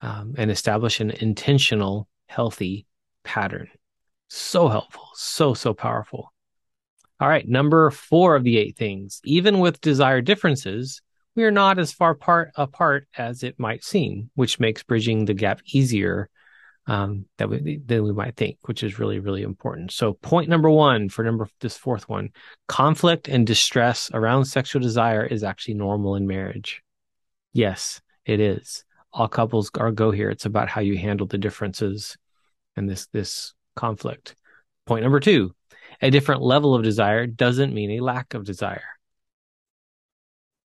um, 0.00 0.34
and 0.38 0.50
establish 0.50 0.98
an 1.00 1.10
intentional, 1.10 2.08
healthy 2.24 2.86
pattern. 3.22 3.68
So 4.28 4.68
helpful, 4.68 5.10
so, 5.12 5.52
so 5.52 5.74
powerful. 5.74 6.32
All 7.20 7.28
right, 7.28 7.46
number 7.46 7.90
four 7.90 8.34
of 8.34 8.44
the 8.44 8.56
eight 8.56 8.78
things. 8.78 9.20
Even 9.26 9.58
with 9.58 9.82
desire 9.82 10.22
differences, 10.22 11.02
we 11.34 11.44
are 11.44 11.50
not 11.50 11.78
as 11.78 11.92
far 11.92 12.14
part, 12.14 12.50
apart 12.56 13.08
as 13.18 13.42
it 13.42 13.58
might 13.58 13.84
seem, 13.84 14.30
which 14.36 14.58
makes 14.58 14.82
bridging 14.82 15.26
the 15.26 15.34
gap 15.34 15.60
easier 15.66 16.30
um, 16.86 17.26
that 17.38 17.48
we, 17.48 17.80
than 17.84 18.04
we 18.04 18.12
might 18.12 18.36
think, 18.36 18.58
which 18.62 18.82
is 18.82 18.98
really, 18.98 19.18
really 19.18 19.42
important. 19.42 19.92
So, 19.92 20.12
point 20.14 20.48
number 20.48 20.70
one 20.70 21.08
for 21.08 21.24
number 21.24 21.48
this 21.60 21.76
fourth 21.76 22.08
one: 22.08 22.30
conflict 22.68 23.28
and 23.28 23.46
distress 23.46 24.10
around 24.14 24.44
sexual 24.44 24.80
desire 24.80 25.24
is 25.24 25.42
actually 25.42 25.74
normal 25.74 26.14
in 26.14 26.26
marriage. 26.26 26.82
Yes, 27.52 28.00
it 28.24 28.40
is. 28.40 28.84
All 29.12 29.28
couples 29.28 29.70
are 29.78 29.90
go 29.90 30.10
here. 30.10 30.30
It's 30.30 30.44
about 30.46 30.68
how 30.68 30.80
you 30.80 30.96
handle 30.96 31.26
the 31.26 31.38
differences 31.38 32.16
and 32.76 32.88
this 32.88 33.06
this 33.06 33.54
conflict. 33.74 34.36
Point 34.86 35.02
number 35.02 35.20
two: 35.20 35.54
a 36.00 36.10
different 36.10 36.42
level 36.42 36.74
of 36.74 36.84
desire 36.84 37.26
doesn't 37.26 37.74
mean 37.74 37.92
a 37.92 38.04
lack 38.04 38.34
of 38.34 38.44
desire. 38.44 38.90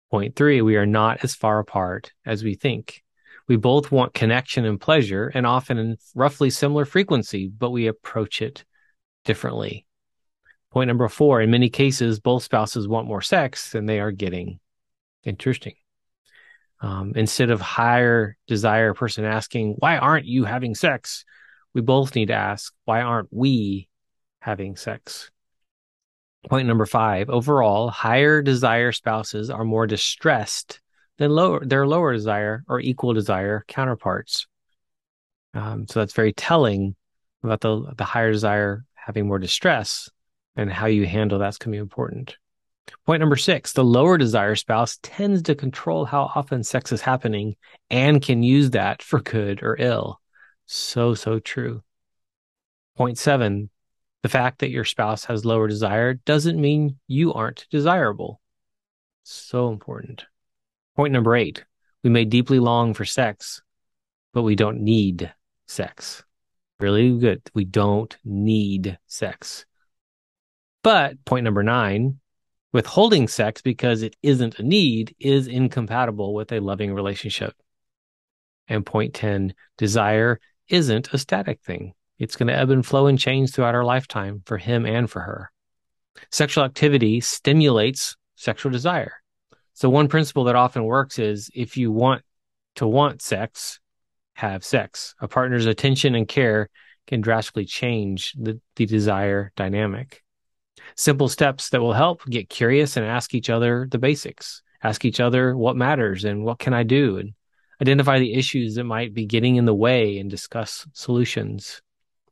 Point 0.10 0.36
three: 0.36 0.64
we 0.64 0.76
are 0.76 0.88
not 0.88 1.24
as 1.24 1.36
far 1.36 1.60
apart 1.60 2.14
as 2.26 2.44
we 2.44 2.56
think. 2.56 3.04
We 3.50 3.58
both 3.58 3.92
want 3.92 4.14
connection 4.14 4.64
and 4.64 4.80
pleasure, 4.80 5.32
and 5.34 5.48
often 5.48 5.80
in 5.80 5.98
roughly 6.14 6.52
similar 6.52 6.86
frequency, 6.86 7.48
but 7.48 7.72
we 7.72 7.88
approach 7.88 8.44
it 8.44 8.64
differently. 9.26 9.88
Point 10.72 10.88
number 10.88 11.08
four 11.10 11.42
in 11.42 11.50
many 11.50 11.68
cases, 11.70 12.20
both 12.20 12.44
spouses 12.44 12.88
want 12.88 13.08
more 13.08 13.24
sex 13.24 13.72
than 13.72 13.88
they 13.88 14.00
are 14.00 14.12
getting. 14.12 14.60
Interesting. 15.24 15.74
Um, 16.80 17.14
instead 17.16 17.50
of 17.50 17.60
higher 17.60 18.38
desire 18.46 18.94
person 18.94 19.26
asking, 19.26 19.78
Why 19.80 19.98
aren't 19.98 20.28
you 20.28 20.44
having 20.46 20.76
sex? 20.76 21.26
We 21.74 21.82
both 21.82 22.14
need 22.14 22.28
to 22.28 22.36
ask, 22.36 22.72
Why 22.86 23.02
aren't 23.02 23.30
we 23.32 23.90
having 24.42 24.76
sex? 24.76 25.32
Point 26.48 26.68
number 26.68 26.86
five 26.86 27.32
overall, 27.32 27.90
higher 27.90 28.44
desire 28.44 28.92
spouses 28.92 29.50
are 29.50 29.66
more 29.66 29.88
distressed 29.88 30.82
than 31.20 31.32
lower 31.32 31.64
their 31.64 31.86
lower 31.86 32.14
desire 32.14 32.64
or 32.68 32.80
equal 32.80 33.14
desire 33.14 33.64
counterparts. 33.68 34.48
Um, 35.54 35.86
so 35.88 36.00
that's 36.00 36.14
very 36.14 36.34
telling 36.34 36.96
about 37.44 37.62
the 37.62 37.94
the 37.96 38.06
higher 38.06 38.32
desire 38.32 38.86
having 38.96 39.28
more 39.28 39.38
distress 39.38 40.10
and 40.56 40.72
how 40.72 40.88
you 40.88 41.06
handle 41.06 41.38
that's 41.38 41.58
going 41.58 41.74
to 41.74 41.76
be 41.76 41.82
important. 41.82 42.38
Point 43.06 43.20
number 43.20 43.36
six: 43.36 43.74
the 43.74 43.84
lower 43.84 44.18
desire 44.18 44.56
spouse 44.56 44.98
tends 45.04 45.44
to 45.44 45.56
control 45.56 46.06
how 46.06 46.32
often 46.34 46.64
sex 46.64 46.92
is 46.92 47.02
happening 47.02 47.56
and 47.90 48.22
can 48.22 48.42
use 48.42 48.72
that 48.72 49.02
for 49.02 49.20
good 49.20 49.62
or 49.62 49.76
ill. 49.78 50.20
So 50.66 51.16
so 51.16 51.40
true. 51.40 51.84
Point 52.96 53.18
seven: 53.18 53.70
the 54.24 54.30
fact 54.30 54.60
that 54.60 54.72
your 54.72 54.86
spouse 54.86 55.26
has 55.26 55.44
lower 55.44 55.68
desire 55.68 56.14
doesn't 56.14 56.60
mean 56.60 56.98
you 57.08 57.34
aren't 57.34 57.68
desirable. 57.70 58.40
So 59.24 59.70
important. 59.70 60.26
Point 61.00 61.14
number 61.14 61.34
eight 61.34 61.64
we 62.04 62.10
may 62.10 62.26
deeply 62.26 62.60
long 62.60 62.94
for 62.94 63.06
sex, 63.06 63.62
but 64.34 64.42
we 64.42 64.58
don't 64.58 64.82
need 64.82 65.34
sex. 65.66 66.26
Really 66.82 67.18
good. 67.18 67.42
We 67.54 67.64
don't 67.64 68.18
need 68.26 69.00
sex. 69.08 69.66
But 70.84 71.24
point 71.24 71.46
number 71.46 71.64
nine, 71.64 72.20
withholding 72.74 73.30
sex 73.30 73.62
because 73.62 74.02
it 74.02 74.18
isn't 74.22 74.60
a 74.60 74.64
need 74.64 75.16
is 75.22 75.48
incompatible 75.48 76.34
with 76.34 76.52
a 76.52 76.60
loving 76.60 76.94
relationship. 76.94 77.54
And 78.68 78.86
point 78.86 79.14
10, 79.14 79.54
desire 79.78 80.42
isn't 80.68 81.14
a 81.14 81.18
static 81.18 81.62
thing. 81.62 81.94
It's 82.18 82.36
going 82.36 82.48
to 82.48 82.58
ebb 82.58 82.72
and 82.72 82.86
flow 82.86 83.08
and 83.08 83.18
change 83.18 83.54
throughout 83.54 83.74
our 83.74 83.86
lifetime 83.86 84.42
for 84.46 84.58
him 84.58 84.86
and 84.86 85.10
for 85.10 85.22
her. 85.22 85.50
Sexual 86.30 86.66
activity 86.66 87.22
stimulates 87.22 88.18
sexual 88.36 88.74
desire. 88.74 89.19
So 89.80 89.90
one 89.90 90.10
principle 90.10 90.44
that 90.44 90.58
often 90.58 90.84
works 90.84 91.20
is 91.20 91.50
if 91.56 91.78
you 91.78 91.90
want 91.90 92.22
to 92.76 92.86
want 92.86 93.22
sex, 93.22 93.80
have 94.34 94.66
sex. 94.66 95.16
A 95.22 95.28
partner's 95.30 95.68
attention 95.68 96.16
and 96.16 96.28
care 96.28 96.70
can 97.08 97.22
drastically 97.22 97.64
change 97.64 98.34
the, 98.34 98.60
the 98.76 98.86
desire 98.86 99.54
dynamic. 99.56 100.22
Simple 100.98 101.30
steps 101.30 101.70
that 101.70 101.80
will 101.80 101.94
help 101.94 102.26
get 102.26 102.50
curious 102.50 102.98
and 102.98 103.06
ask 103.06 103.34
each 103.34 103.50
other 103.50 103.88
the 103.90 103.98
basics. 103.98 104.64
Ask 104.84 105.06
each 105.06 105.22
other 105.22 105.56
what 105.56 105.78
matters 105.78 106.26
and 106.26 106.44
what 106.44 106.60
can 106.60 106.74
I 106.74 106.84
do 106.84 107.16
and 107.16 107.34
identify 107.82 108.20
the 108.20 108.34
issues 108.34 108.76
that 108.76 108.84
might 108.84 109.14
be 109.14 109.28
getting 109.28 109.56
in 109.56 109.64
the 109.64 109.74
way 109.74 110.18
and 110.18 110.30
discuss 110.30 110.86
solutions. 110.92 111.82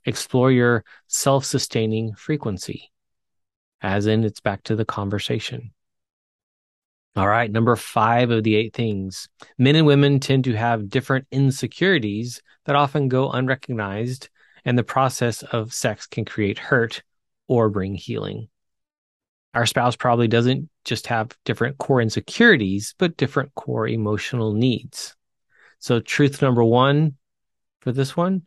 Explore 0.03 0.51
your 0.51 0.83
self-sustaining 1.07 2.13
frequency. 2.15 2.91
As 3.81 4.05
in 4.05 4.25
it's 4.25 4.41
back 4.41 4.63
to 4.63 4.75
the 4.75 4.83
conversation. 4.83 5.71
All 7.17 7.27
right, 7.27 7.51
number 7.51 7.75
five 7.75 8.29
of 8.29 8.43
the 8.43 8.55
eight 8.55 8.75
things. 8.75 9.27
Men 9.57 9.75
and 9.75 9.87
women 9.87 10.19
tend 10.19 10.43
to 10.43 10.53
have 10.53 10.87
different 10.87 11.25
insecurities 11.31 12.43
that 12.65 12.75
often 12.75 13.07
go 13.07 13.31
unrecognized, 13.31 14.29
and 14.63 14.77
the 14.77 14.83
process 14.83 15.41
of 15.41 15.73
sex 15.73 16.05
can 16.05 16.25
create 16.25 16.59
hurt 16.59 17.01
or 17.47 17.71
bring 17.71 17.95
healing. 17.95 18.49
Our 19.55 19.65
spouse 19.65 19.95
probably 19.95 20.27
doesn't 20.27 20.69
just 20.85 21.07
have 21.07 21.35
different 21.43 21.79
core 21.79 22.01
insecurities, 22.01 22.93
but 22.99 23.17
different 23.17 23.55
core 23.55 23.87
emotional 23.87 24.53
needs. 24.53 25.15
So, 25.79 25.99
truth 25.99 26.43
number 26.43 26.63
one 26.63 27.15
for 27.81 27.91
this 27.91 28.15
one 28.15 28.43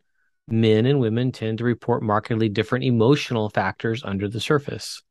men 0.47 0.85
and 0.85 1.01
women 1.01 1.33
tend 1.33 1.57
to 1.57 1.65
report 1.65 2.03
markedly 2.03 2.47
different 2.47 2.85
emotional 2.85 3.49
factors 3.49 4.01
under 4.05 4.29
the 4.29 4.39
surface. 4.39 5.03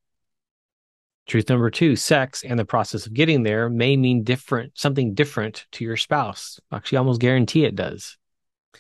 Truth 1.31 1.49
number 1.49 1.71
two, 1.71 1.95
sex 1.95 2.43
and 2.43 2.59
the 2.59 2.65
process 2.65 3.07
of 3.07 3.15
getting 3.15 3.45
there 3.45 3.71
may 3.71 3.97
mean 3.97 4.25
different, 4.25 4.77
something 4.77 5.15
different 5.15 5.65
to 5.71 5.85
your 5.85 5.97
spouse. 5.97 6.59
Actually, 6.73 6.99
almost 6.99 7.21
guarantee 7.21 7.65
it 7.65 7.77
does. 7.77 8.19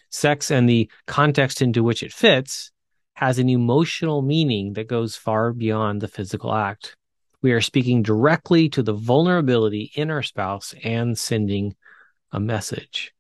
Sex 0.09 0.51
and 0.51 0.69
the 0.69 0.91
context 1.07 1.63
into 1.63 1.85
which 1.85 2.03
it 2.03 2.13
fits 2.13 2.73
has 3.15 3.39
an 3.39 3.49
emotional 3.49 4.21
meaning 4.21 4.73
that 4.73 4.89
goes 4.89 5.15
far 5.15 5.53
beyond 5.53 6.01
the 6.01 6.09
physical 6.09 6.53
act. 6.53 6.97
We 7.41 7.53
are 7.53 7.61
speaking 7.61 8.03
directly 8.03 8.69
to 8.71 8.83
the 8.83 8.95
vulnerability 8.95 9.93
in 9.95 10.11
our 10.11 10.25
spouse 10.25 10.75
and 10.83 11.17
sending 11.17 11.77
a 12.33 12.41
message. 12.41 13.15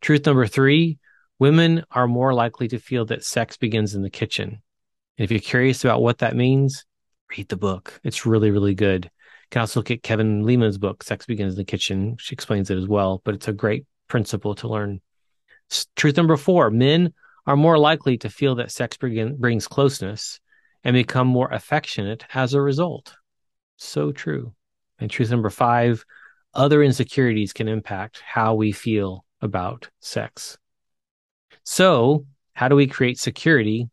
Truth 0.00 0.24
number 0.24 0.46
three, 0.46 1.00
women 1.40 1.82
are 1.90 2.06
more 2.06 2.32
likely 2.32 2.68
to 2.68 2.78
feel 2.78 3.06
that 3.06 3.24
sex 3.24 3.56
begins 3.56 3.96
in 3.96 4.02
the 4.02 4.08
kitchen. 4.08 4.62
And 5.18 5.24
if 5.24 5.32
you're 5.32 5.40
curious 5.40 5.82
about 5.82 6.00
what 6.00 6.18
that 6.18 6.36
means, 6.36 6.84
read 7.36 7.48
the 7.48 7.56
book. 7.56 8.00
It's 8.04 8.26
really, 8.26 8.50
really 8.50 8.74
good. 8.74 9.04
You 9.06 9.50
can 9.50 9.60
also 9.60 9.80
look 9.80 9.90
at 9.90 10.02
Kevin 10.02 10.44
Leman's 10.44 10.78
book, 10.78 11.02
Sex 11.02 11.26
Begins 11.26 11.54
in 11.54 11.58
the 11.58 11.64
Kitchen. 11.64 12.16
She 12.18 12.34
explains 12.34 12.70
it 12.70 12.78
as 12.78 12.86
well, 12.86 13.22
but 13.24 13.34
it's 13.34 13.48
a 13.48 13.52
great 13.52 13.86
principle 14.08 14.54
to 14.56 14.68
learn. 14.68 15.00
Truth 15.96 16.16
number 16.16 16.36
four 16.36 16.70
men 16.70 17.12
are 17.46 17.56
more 17.56 17.78
likely 17.78 18.18
to 18.18 18.28
feel 18.28 18.56
that 18.56 18.70
sex 18.70 18.96
begin, 18.96 19.36
brings 19.36 19.66
closeness 19.66 20.40
and 20.84 20.94
become 20.94 21.26
more 21.26 21.50
affectionate 21.50 22.24
as 22.34 22.54
a 22.54 22.60
result. 22.60 23.14
So 23.76 24.12
true. 24.12 24.54
And 24.98 25.10
truth 25.10 25.30
number 25.30 25.50
five 25.50 26.04
other 26.54 26.82
insecurities 26.82 27.52
can 27.52 27.68
impact 27.68 28.22
how 28.26 28.54
we 28.54 28.72
feel 28.72 29.24
about 29.40 29.88
sex. 30.00 30.58
So, 31.64 32.26
how 32.52 32.68
do 32.68 32.74
we 32.74 32.86
create 32.86 33.18
security 33.18 33.88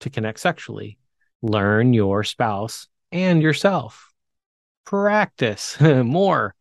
to 0.00 0.10
connect 0.10 0.40
sexually? 0.40 0.99
Learn 1.42 1.92
your 1.92 2.24
spouse 2.24 2.86
and 3.12 3.42
yourself. 3.42 4.12
Practice 4.84 5.80
more. 5.80 6.54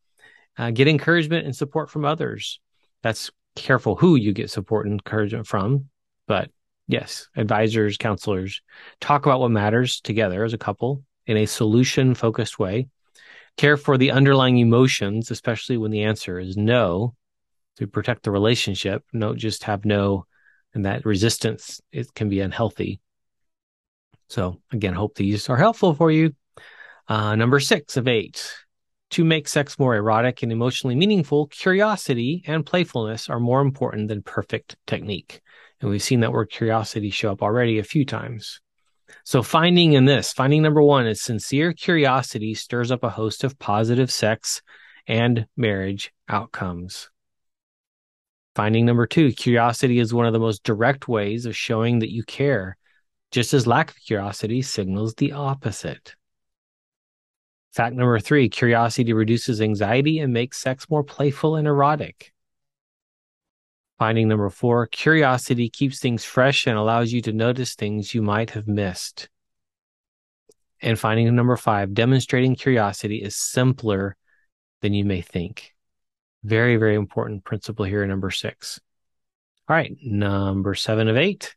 Uh, 0.58 0.72
get 0.72 0.88
encouragement 0.88 1.46
and 1.46 1.56
support 1.56 1.90
from 1.90 2.06
others. 2.06 2.60
That's 3.02 3.32
careful 3.56 3.96
who 3.96 4.16
you 4.16 4.34
get 4.34 4.50
support 4.50 4.86
and 4.86 4.94
encouragement 4.94 5.48
from. 5.48 5.90
But 6.28 6.52
yes, 6.88 7.28
advisors, 7.36 7.98
counselors 7.98 8.62
talk 9.00 9.26
about 9.26 9.40
what 9.40 9.52
matters 9.52 10.02
together 10.02 10.44
as 10.44 10.54
a 10.54 10.58
couple 10.58 11.04
in 11.26 11.38
a 11.38 11.46
solution 11.46 12.14
focused 12.14 12.60
way. 12.60 12.88
Care 13.58 13.78
for 13.78 13.98
the 13.98 14.12
underlying 14.12 14.58
emotions, 14.58 15.32
especially 15.32 15.78
when 15.78 15.92
the 15.92 16.04
answer 16.04 16.40
is 16.40 16.58
no, 16.58 17.16
to 17.78 17.88
protect 17.88 18.24
the 18.24 18.32
relationship. 18.32 19.04
Don't 19.18 19.38
just 19.38 19.64
have 19.64 19.86
no, 19.86 20.26
and 20.74 20.86
that 20.86 21.06
resistance 21.06 21.82
it 21.92 22.14
can 22.14 22.30
be 22.30 22.40
unhealthy. 22.40 23.00
So 24.30 24.62
again, 24.72 24.94
hope 24.94 25.16
these 25.16 25.50
are 25.50 25.58
helpful 25.58 25.94
for 25.94 26.12
you. 26.12 26.34
Uh, 27.08 27.36
number 27.36 27.60
six 27.60 27.98
of 27.98 28.08
eight. 28.08 28.54
To 29.12 29.26
make 29.26 29.48
sex 29.48 29.80
more 29.80 29.96
erotic 29.96 30.44
and 30.44 30.52
emotionally 30.52 30.96
meaningful, 30.96 31.48
curiosity 31.48 32.44
and 32.46 32.64
playfulness 32.64 33.28
are 33.28 33.40
more 33.40 33.62
important 33.62 34.08
than 34.08 34.22
perfect 34.22 34.78
technique. 34.86 35.42
And 35.82 35.90
we've 35.90 36.04
seen 36.04 36.20
that 36.20 36.32
word 36.32 36.52
curiosity 36.52 37.10
show 37.10 37.32
up 37.32 37.42
already 37.42 37.80
a 37.80 37.84
few 37.84 38.06
times. 38.06 38.62
So 39.24 39.42
finding 39.42 39.94
in 39.94 40.06
this, 40.06 40.32
finding 40.32 40.62
number 40.62 40.84
one 40.84 41.08
is 41.08 41.24
sincere 41.24 41.74
curiosity 41.74 42.54
stirs 42.54 42.92
up 42.92 43.04
a 43.04 43.10
host 43.10 43.44
of 43.44 43.58
positive 43.58 44.12
sex 44.12 44.62
and 45.08 45.48
marriage 45.58 46.12
outcomes. 46.28 47.10
Finding 48.56 48.86
number 48.86 49.08
two, 49.08 49.32
curiosity 49.32 49.98
is 49.98 50.14
one 50.14 50.28
of 50.28 50.34
the 50.34 50.40
most 50.40 50.64
direct 50.64 51.08
ways 51.08 51.48
of 51.48 51.56
showing 51.56 52.00
that 52.00 52.12
you 52.12 52.24
care, 52.24 52.78
just 53.32 53.54
as 53.54 53.68
lack 53.68 53.92
of 53.92 53.98
curiosity 53.98 54.62
signals 54.62 55.14
the 55.16 55.32
opposite. 55.32 56.16
Fact 57.72 57.96
number 57.96 58.20
three 58.20 58.50
curiosity 58.50 59.14
reduces 59.14 59.62
anxiety 59.62 60.20
and 60.20 60.34
makes 60.34 60.60
sex 60.60 60.90
more 60.90 61.04
playful 61.04 61.56
and 61.56 61.68
erotic. 61.68 62.34
Finding 64.00 64.28
number 64.28 64.50
four 64.50 64.88
curiosity 64.88 65.70
keeps 65.70 66.00
things 66.00 66.24
fresh 66.24 66.66
and 66.66 66.78
allows 66.78 67.12
you 67.12 67.22
to 67.22 67.34
notice 67.34 67.76
things 67.76 68.14
you 68.16 68.22
might 68.22 68.52
have 68.52 68.68
missed. 68.68 69.30
And 70.82 70.98
finding 70.98 71.36
number 71.36 71.58
five 71.58 71.94
demonstrating 71.94 72.56
curiosity 72.56 73.18
is 73.18 73.36
simpler 73.36 74.16
than 74.82 74.94
you 74.94 75.04
may 75.04 75.22
think. 75.22 75.76
Very, 76.44 76.78
very 76.78 76.96
important 76.96 77.44
principle 77.44 77.86
here, 77.86 78.08
number 78.08 78.32
six. 78.32 78.80
All 79.68 79.76
right, 79.76 79.96
number 80.02 80.74
seven 80.74 81.10
of 81.10 81.18
eight 81.18 81.54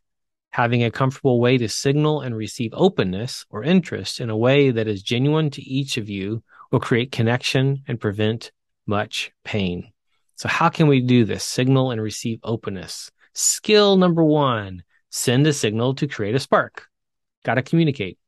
having 0.53 0.83
a 0.83 0.91
comfortable 0.91 1.41
way 1.41 1.57
to 1.57 1.67
signal 1.67 2.21
and 2.21 2.37
receive 2.37 2.69
openness 2.73 3.43
or 3.49 3.63
interest 3.63 4.21
in 4.21 4.29
a 4.29 4.37
way 4.37 4.69
that 4.69 4.87
is 4.87 5.01
genuine 5.01 5.49
to 5.49 5.63
each 5.63 5.97
of 5.97 6.07
you 6.07 6.43
will 6.71 6.79
create 6.79 7.11
connection 7.11 7.81
and 7.87 7.99
prevent 7.99 8.51
much 8.85 9.31
pain. 9.43 9.91
So, 10.35 10.47
how 10.47 10.69
can 10.69 10.85
we 10.85 11.01
do 11.01 11.25
this? 11.25 11.43
Signal 11.43 11.89
and 11.89 11.99
receive 11.99 12.39
openness. 12.43 13.09
Skill 13.33 13.97
number 13.97 14.23
one 14.23 14.83
send 15.09 15.47
a 15.47 15.53
signal 15.53 15.95
to 15.95 16.07
create 16.07 16.35
a 16.35 16.39
spark. 16.39 16.85
Got 17.43 17.55
to 17.55 17.63
communicate. 17.63 18.19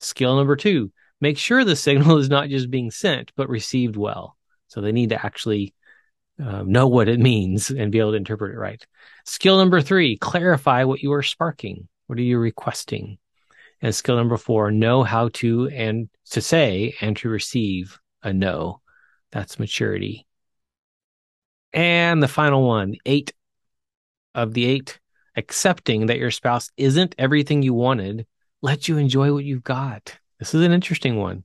Skill 0.00 0.36
number 0.36 0.56
two 0.56 0.90
make 1.20 1.38
sure 1.38 1.64
the 1.64 1.76
signal 1.76 2.18
is 2.18 2.28
not 2.28 2.48
just 2.48 2.68
being 2.68 2.90
sent, 2.90 3.30
but 3.36 3.48
received 3.48 3.94
well. 3.94 4.36
So, 4.66 4.80
they 4.80 4.90
need 4.90 5.10
to 5.10 5.24
actually 5.24 5.72
um, 6.42 6.70
know 6.70 6.86
what 6.88 7.08
it 7.08 7.20
means 7.20 7.70
and 7.70 7.92
be 7.92 7.98
able 7.98 8.12
to 8.12 8.16
interpret 8.16 8.54
it 8.54 8.58
right. 8.58 8.84
Skill 9.24 9.58
number 9.58 9.80
three, 9.80 10.16
clarify 10.16 10.84
what 10.84 11.02
you 11.02 11.12
are 11.12 11.22
sparking. 11.22 11.88
What 12.06 12.18
are 12.18 12.22
you 12.22 12.38
requesting? 12.38 13.18
And 13.82 13.94
skill 13.94 14.16
number 14.16 14.36
four, 14.36 14.70
know 14.70 15.02
how 15.02 15.28
to 15.34 15.68
and 15.68 16.08
to 16.30 16.40
say 16.40 16.94
and 17.00 17.16
to 17.18 17.28
receive 17.28 17.98
a 18.22 18.32
no. 18.32 18.80
That's 19.32 19.58
maturity. 19.58 20.26
And 21.72 22.22
the 22.22 22.28
final 22.28 22.66
one, 22.66 22.96
eight 23.06 23.32
of 24.34 24.54
the 24.54 24.64
eight, 24.64 24.98
accepting 25.36 26.06
that 26.06 26.18
your 26.18 26.30
spouse 26.30 26.70
isn't 26.76 27.14
everything 27.16 27.62
you 27.62 27.74
wanted, 27.74 28.26
let 28.60 28.88
you 28.88 28.98
enjoy 28.98 29.32
what 29.32 29.44
you've 29.44 29.64
got. 29.64 30.18
This 30.38 30.54
is 30.54 30.64
an 30.64 30.72
interesting 30.72 31.16
one. 31.16 31.44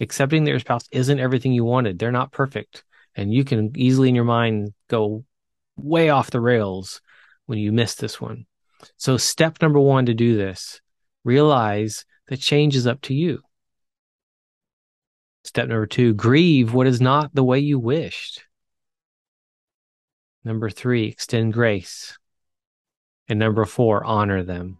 Accepting 0.00 0.44
that 0.44 0.50
your 0.50 0.60
spouse 0.60 0.88
isn't 0.90 1.20
everything 1.20 1.52
you 1.52 1.64
wanted. 1.64 1.98
They're 1.98 2.10
not 2.10 2.32
perfect 2.32 2.82
and 3.14 3.32
you 3.32 3.44
can 3.44 3.72
easily 3.76 4.08
in 4.08 4.14
your 4.14 4.24
mind 4.24 4.72
go 4.88 5.24
way 5.76 6.10
off 6.10 6.30
the 6.30 6.40
rails 6.40 7.00
when 7.46 7.58
you 7.58 7.72
miss 7.72 7.94
this 7.94 8.20
one. 8.20 8.46
So, 8.96 9.16
step 9.16 9.58
number 9.60 9.80
one 9.80 10.06
to 10.06 10.14
do 10.14 10.36
this 10.36 10.80
realize 11.24 12.04
that 12.28 12.40
change 12.40 12.74
is 12.74 12.86
up 12.86 13.00
to 13.02 13.14
you. 13.14 13.40
Step 15.44 15.68
number 15.68 15.86
two 15.86 16.14
grieve 16.14 16.72
what 16.72 16.86
is 16.86 17.00
not 17.00 17.34
the 17.34 17.44
way 17.44 17.58
you 17.58 17.78
wished. 17.78 18.44
Number 20.44 20.70
three, 20.70 21.06
extend 21.06 21.52
grace. 21.52 22.18
And 23.28 23.38
number 23.38 23.64
four, 23.64 24.04
honor 24.04 24.42
them. 24.42 24.78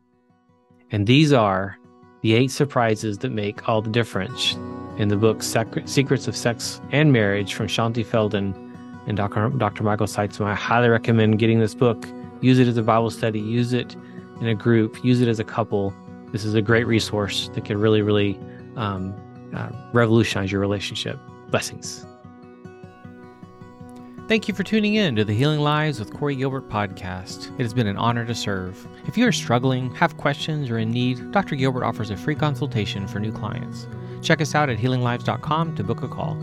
And 0.90 1.06
these 1.06 1.32
are 1.32 1.78
the 2.22 2.34
eight 2.34 2.50
surprises 2.50 3.18
that 3.18 3.30
make 3.30 3.68
all 3.68 3.82
the 3.82 3.90
difference 3.90 4.56
in 4.98 5.08
the 5.08 5.16
book 5.16 5.42
Secrets 5.42 6.28
of 6.28 6.36
Sex 6.36 6.80
and 6.90 7.12
Marriage 7.12 7.54
from 7.54 7.66
Shaunti 7.66 8.04
Feldhahn 8.04 8.54
and 9.06 9.16
Dr. 9.16 9.50
Dr. 9.50 9.82
Michael 9.82 10.06
Sytsma. 10.06 10.46
I 10.46 10.54
highly 10.54 10.88
recommend 10.88 11.38
getting 11.38 11.60
this 11.60 11.74
book. 11.74 12.06
Use 12.40 12.58
it 12.58 12.68
as 12.68 12.76
a 12.76 12.82
Bible 12.82 13.10
study, 13.10 13.40
use 13.40 13.72
it 13.72 13.96
in 14.40 14.48
a 14.48 14.54
group, 14.54 15.02
use 15.04 15.20
it 15.20 15.28
as 15.28 15.38
a 15.38 15.44
couple. 15.44 15.94
This 16.32 16.44
is 16.44 16.54
a 16.54 16.62
great 16.62 16.86
resource 16.86 17.48
that 17.54 17.64
can 17.64 17.78
really, 17.78 18.02
really 18.02 18.38
um, 18.76 19.14
uh, 19.54 19.70
revolutionize 19.92 20.50
your 20.50 20.60
relationship. 20.60 21.18
Blessings. 21.50 22.06
Thank 24.28 24.46
you 24.46 24.54
for 24.54 24.62
tuning 24.62 24.94
in 24.94 25.16
to 25.16 25.24
the 25.24 25.34
Healing 25.34 25.58
Lives 25.58 25.98
with 25.98 26.14
Corey 26.14 26.36
Gilbert 26.36 26.68
podcast. 26.68 27.52
It 27.58 27.62
has 27.62 27.74
been 27.74 27.88
an 27.88 27.96
honor 27.96 28.24
to 28.24 28.34
serve. 28.36 28.86
If 29.06 29.18
you 29.18 29.26
are 29.26 29.32
struggling, 29.32 29.92
have 29.96 30.16
questions, 30.16 30.70
or 30.70 30.78
in 30.78 30.92
need, 30.92 31.32
Dr. 31.32 31.56
Gilbert 31.56 31.84
offers 31.84 32.08
a 32.08 32.16
free 32.16 32.36
consultation 32.36 33.08
for 33.08 33.18
new 33.18 33.32
clients. 33.32 33.88
Check 34.22 34.40
us 34.40 34.54
out 34.54 34.70
at 34.70 34.78
healinglives.com 34.78 35.74
to 35.74 35.84
book 35.84 36.04
a 36.04 36.08
call. 36.08 36.38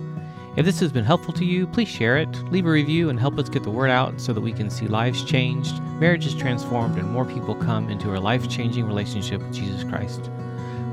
If 0.57 0.65
this 0.65 0.81
has 0.81 0.91
been 0.91 1.05
helpful 1.05 1.33
to 1.35 1.45
you, 1.45 1.65
please 1.65 1.87
share 1.87 2.17
it, 2.17 2.29
leave 2.51 2.65
a 2.65 2.69
review, 2.69 3.09
and 3.09 3.17
help 3.17 3.39
us 3.39 3.47
get 3.47 3.63
the 3.63 3.71
word 3.71 3.89
out 3.89 4.19
so 4.19 4.33
that 4.33 4.41
we 4.41 4.51
can 4.51 4.69
see 4.69 4.87
lives 4.87 5.23
changed, 5.23 5.81
marriages 6.01 6.35
transformed, 6.35 6.97
and 6.99 7.09
more 7.09 7.25
people 7.25 7.55
come 7.55 7.89
into 7.89 8.15
a 8.15 8.19
life 8.19 8.49
changing 8.49 8.85
relationship 8.85 9.41
with 9.41 9.53
Jesus 9.53 9.85
Christ. 9.85 10.29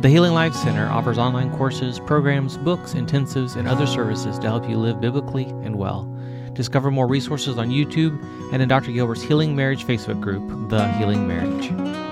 The 0.02 0.08
Healing 0.08 0.34
Life 0.34 0.54
Center 0.54 0.86
offers 0.86 1.18
online 1.18 1.50
courses, 1.56 1.98
programs, 1.98 2.56
books, 2.56 2.94
intensives, 2.94 3.56
and 3.56 3.66
other 3.66 3.86
services 3.86 4.38
to 4.38 4.46
help 4.46 4.68
you 4.68 4.78
live 4.78 5.00
biblically 5.00 5.46
and 5.64 5.74
well. 5.74 6.15
Discover 6.56 6.90
more 6.90 7.06
resources 7.06 7.58
on 7.58 7.68
YouTube 7.68 8.18
and 8.52 8.62
in 8.62 8.68
Dr. 8.68 8.90
Gilbert's 8.90 9.22
Healing 9.22 9.54
Marriage 9.54 9.86
Facebook 9.86 10.20
group, 10.20 10.70
The 10.70 10.88
Healing 10.92 11.28
Marriage. 11.28 12.05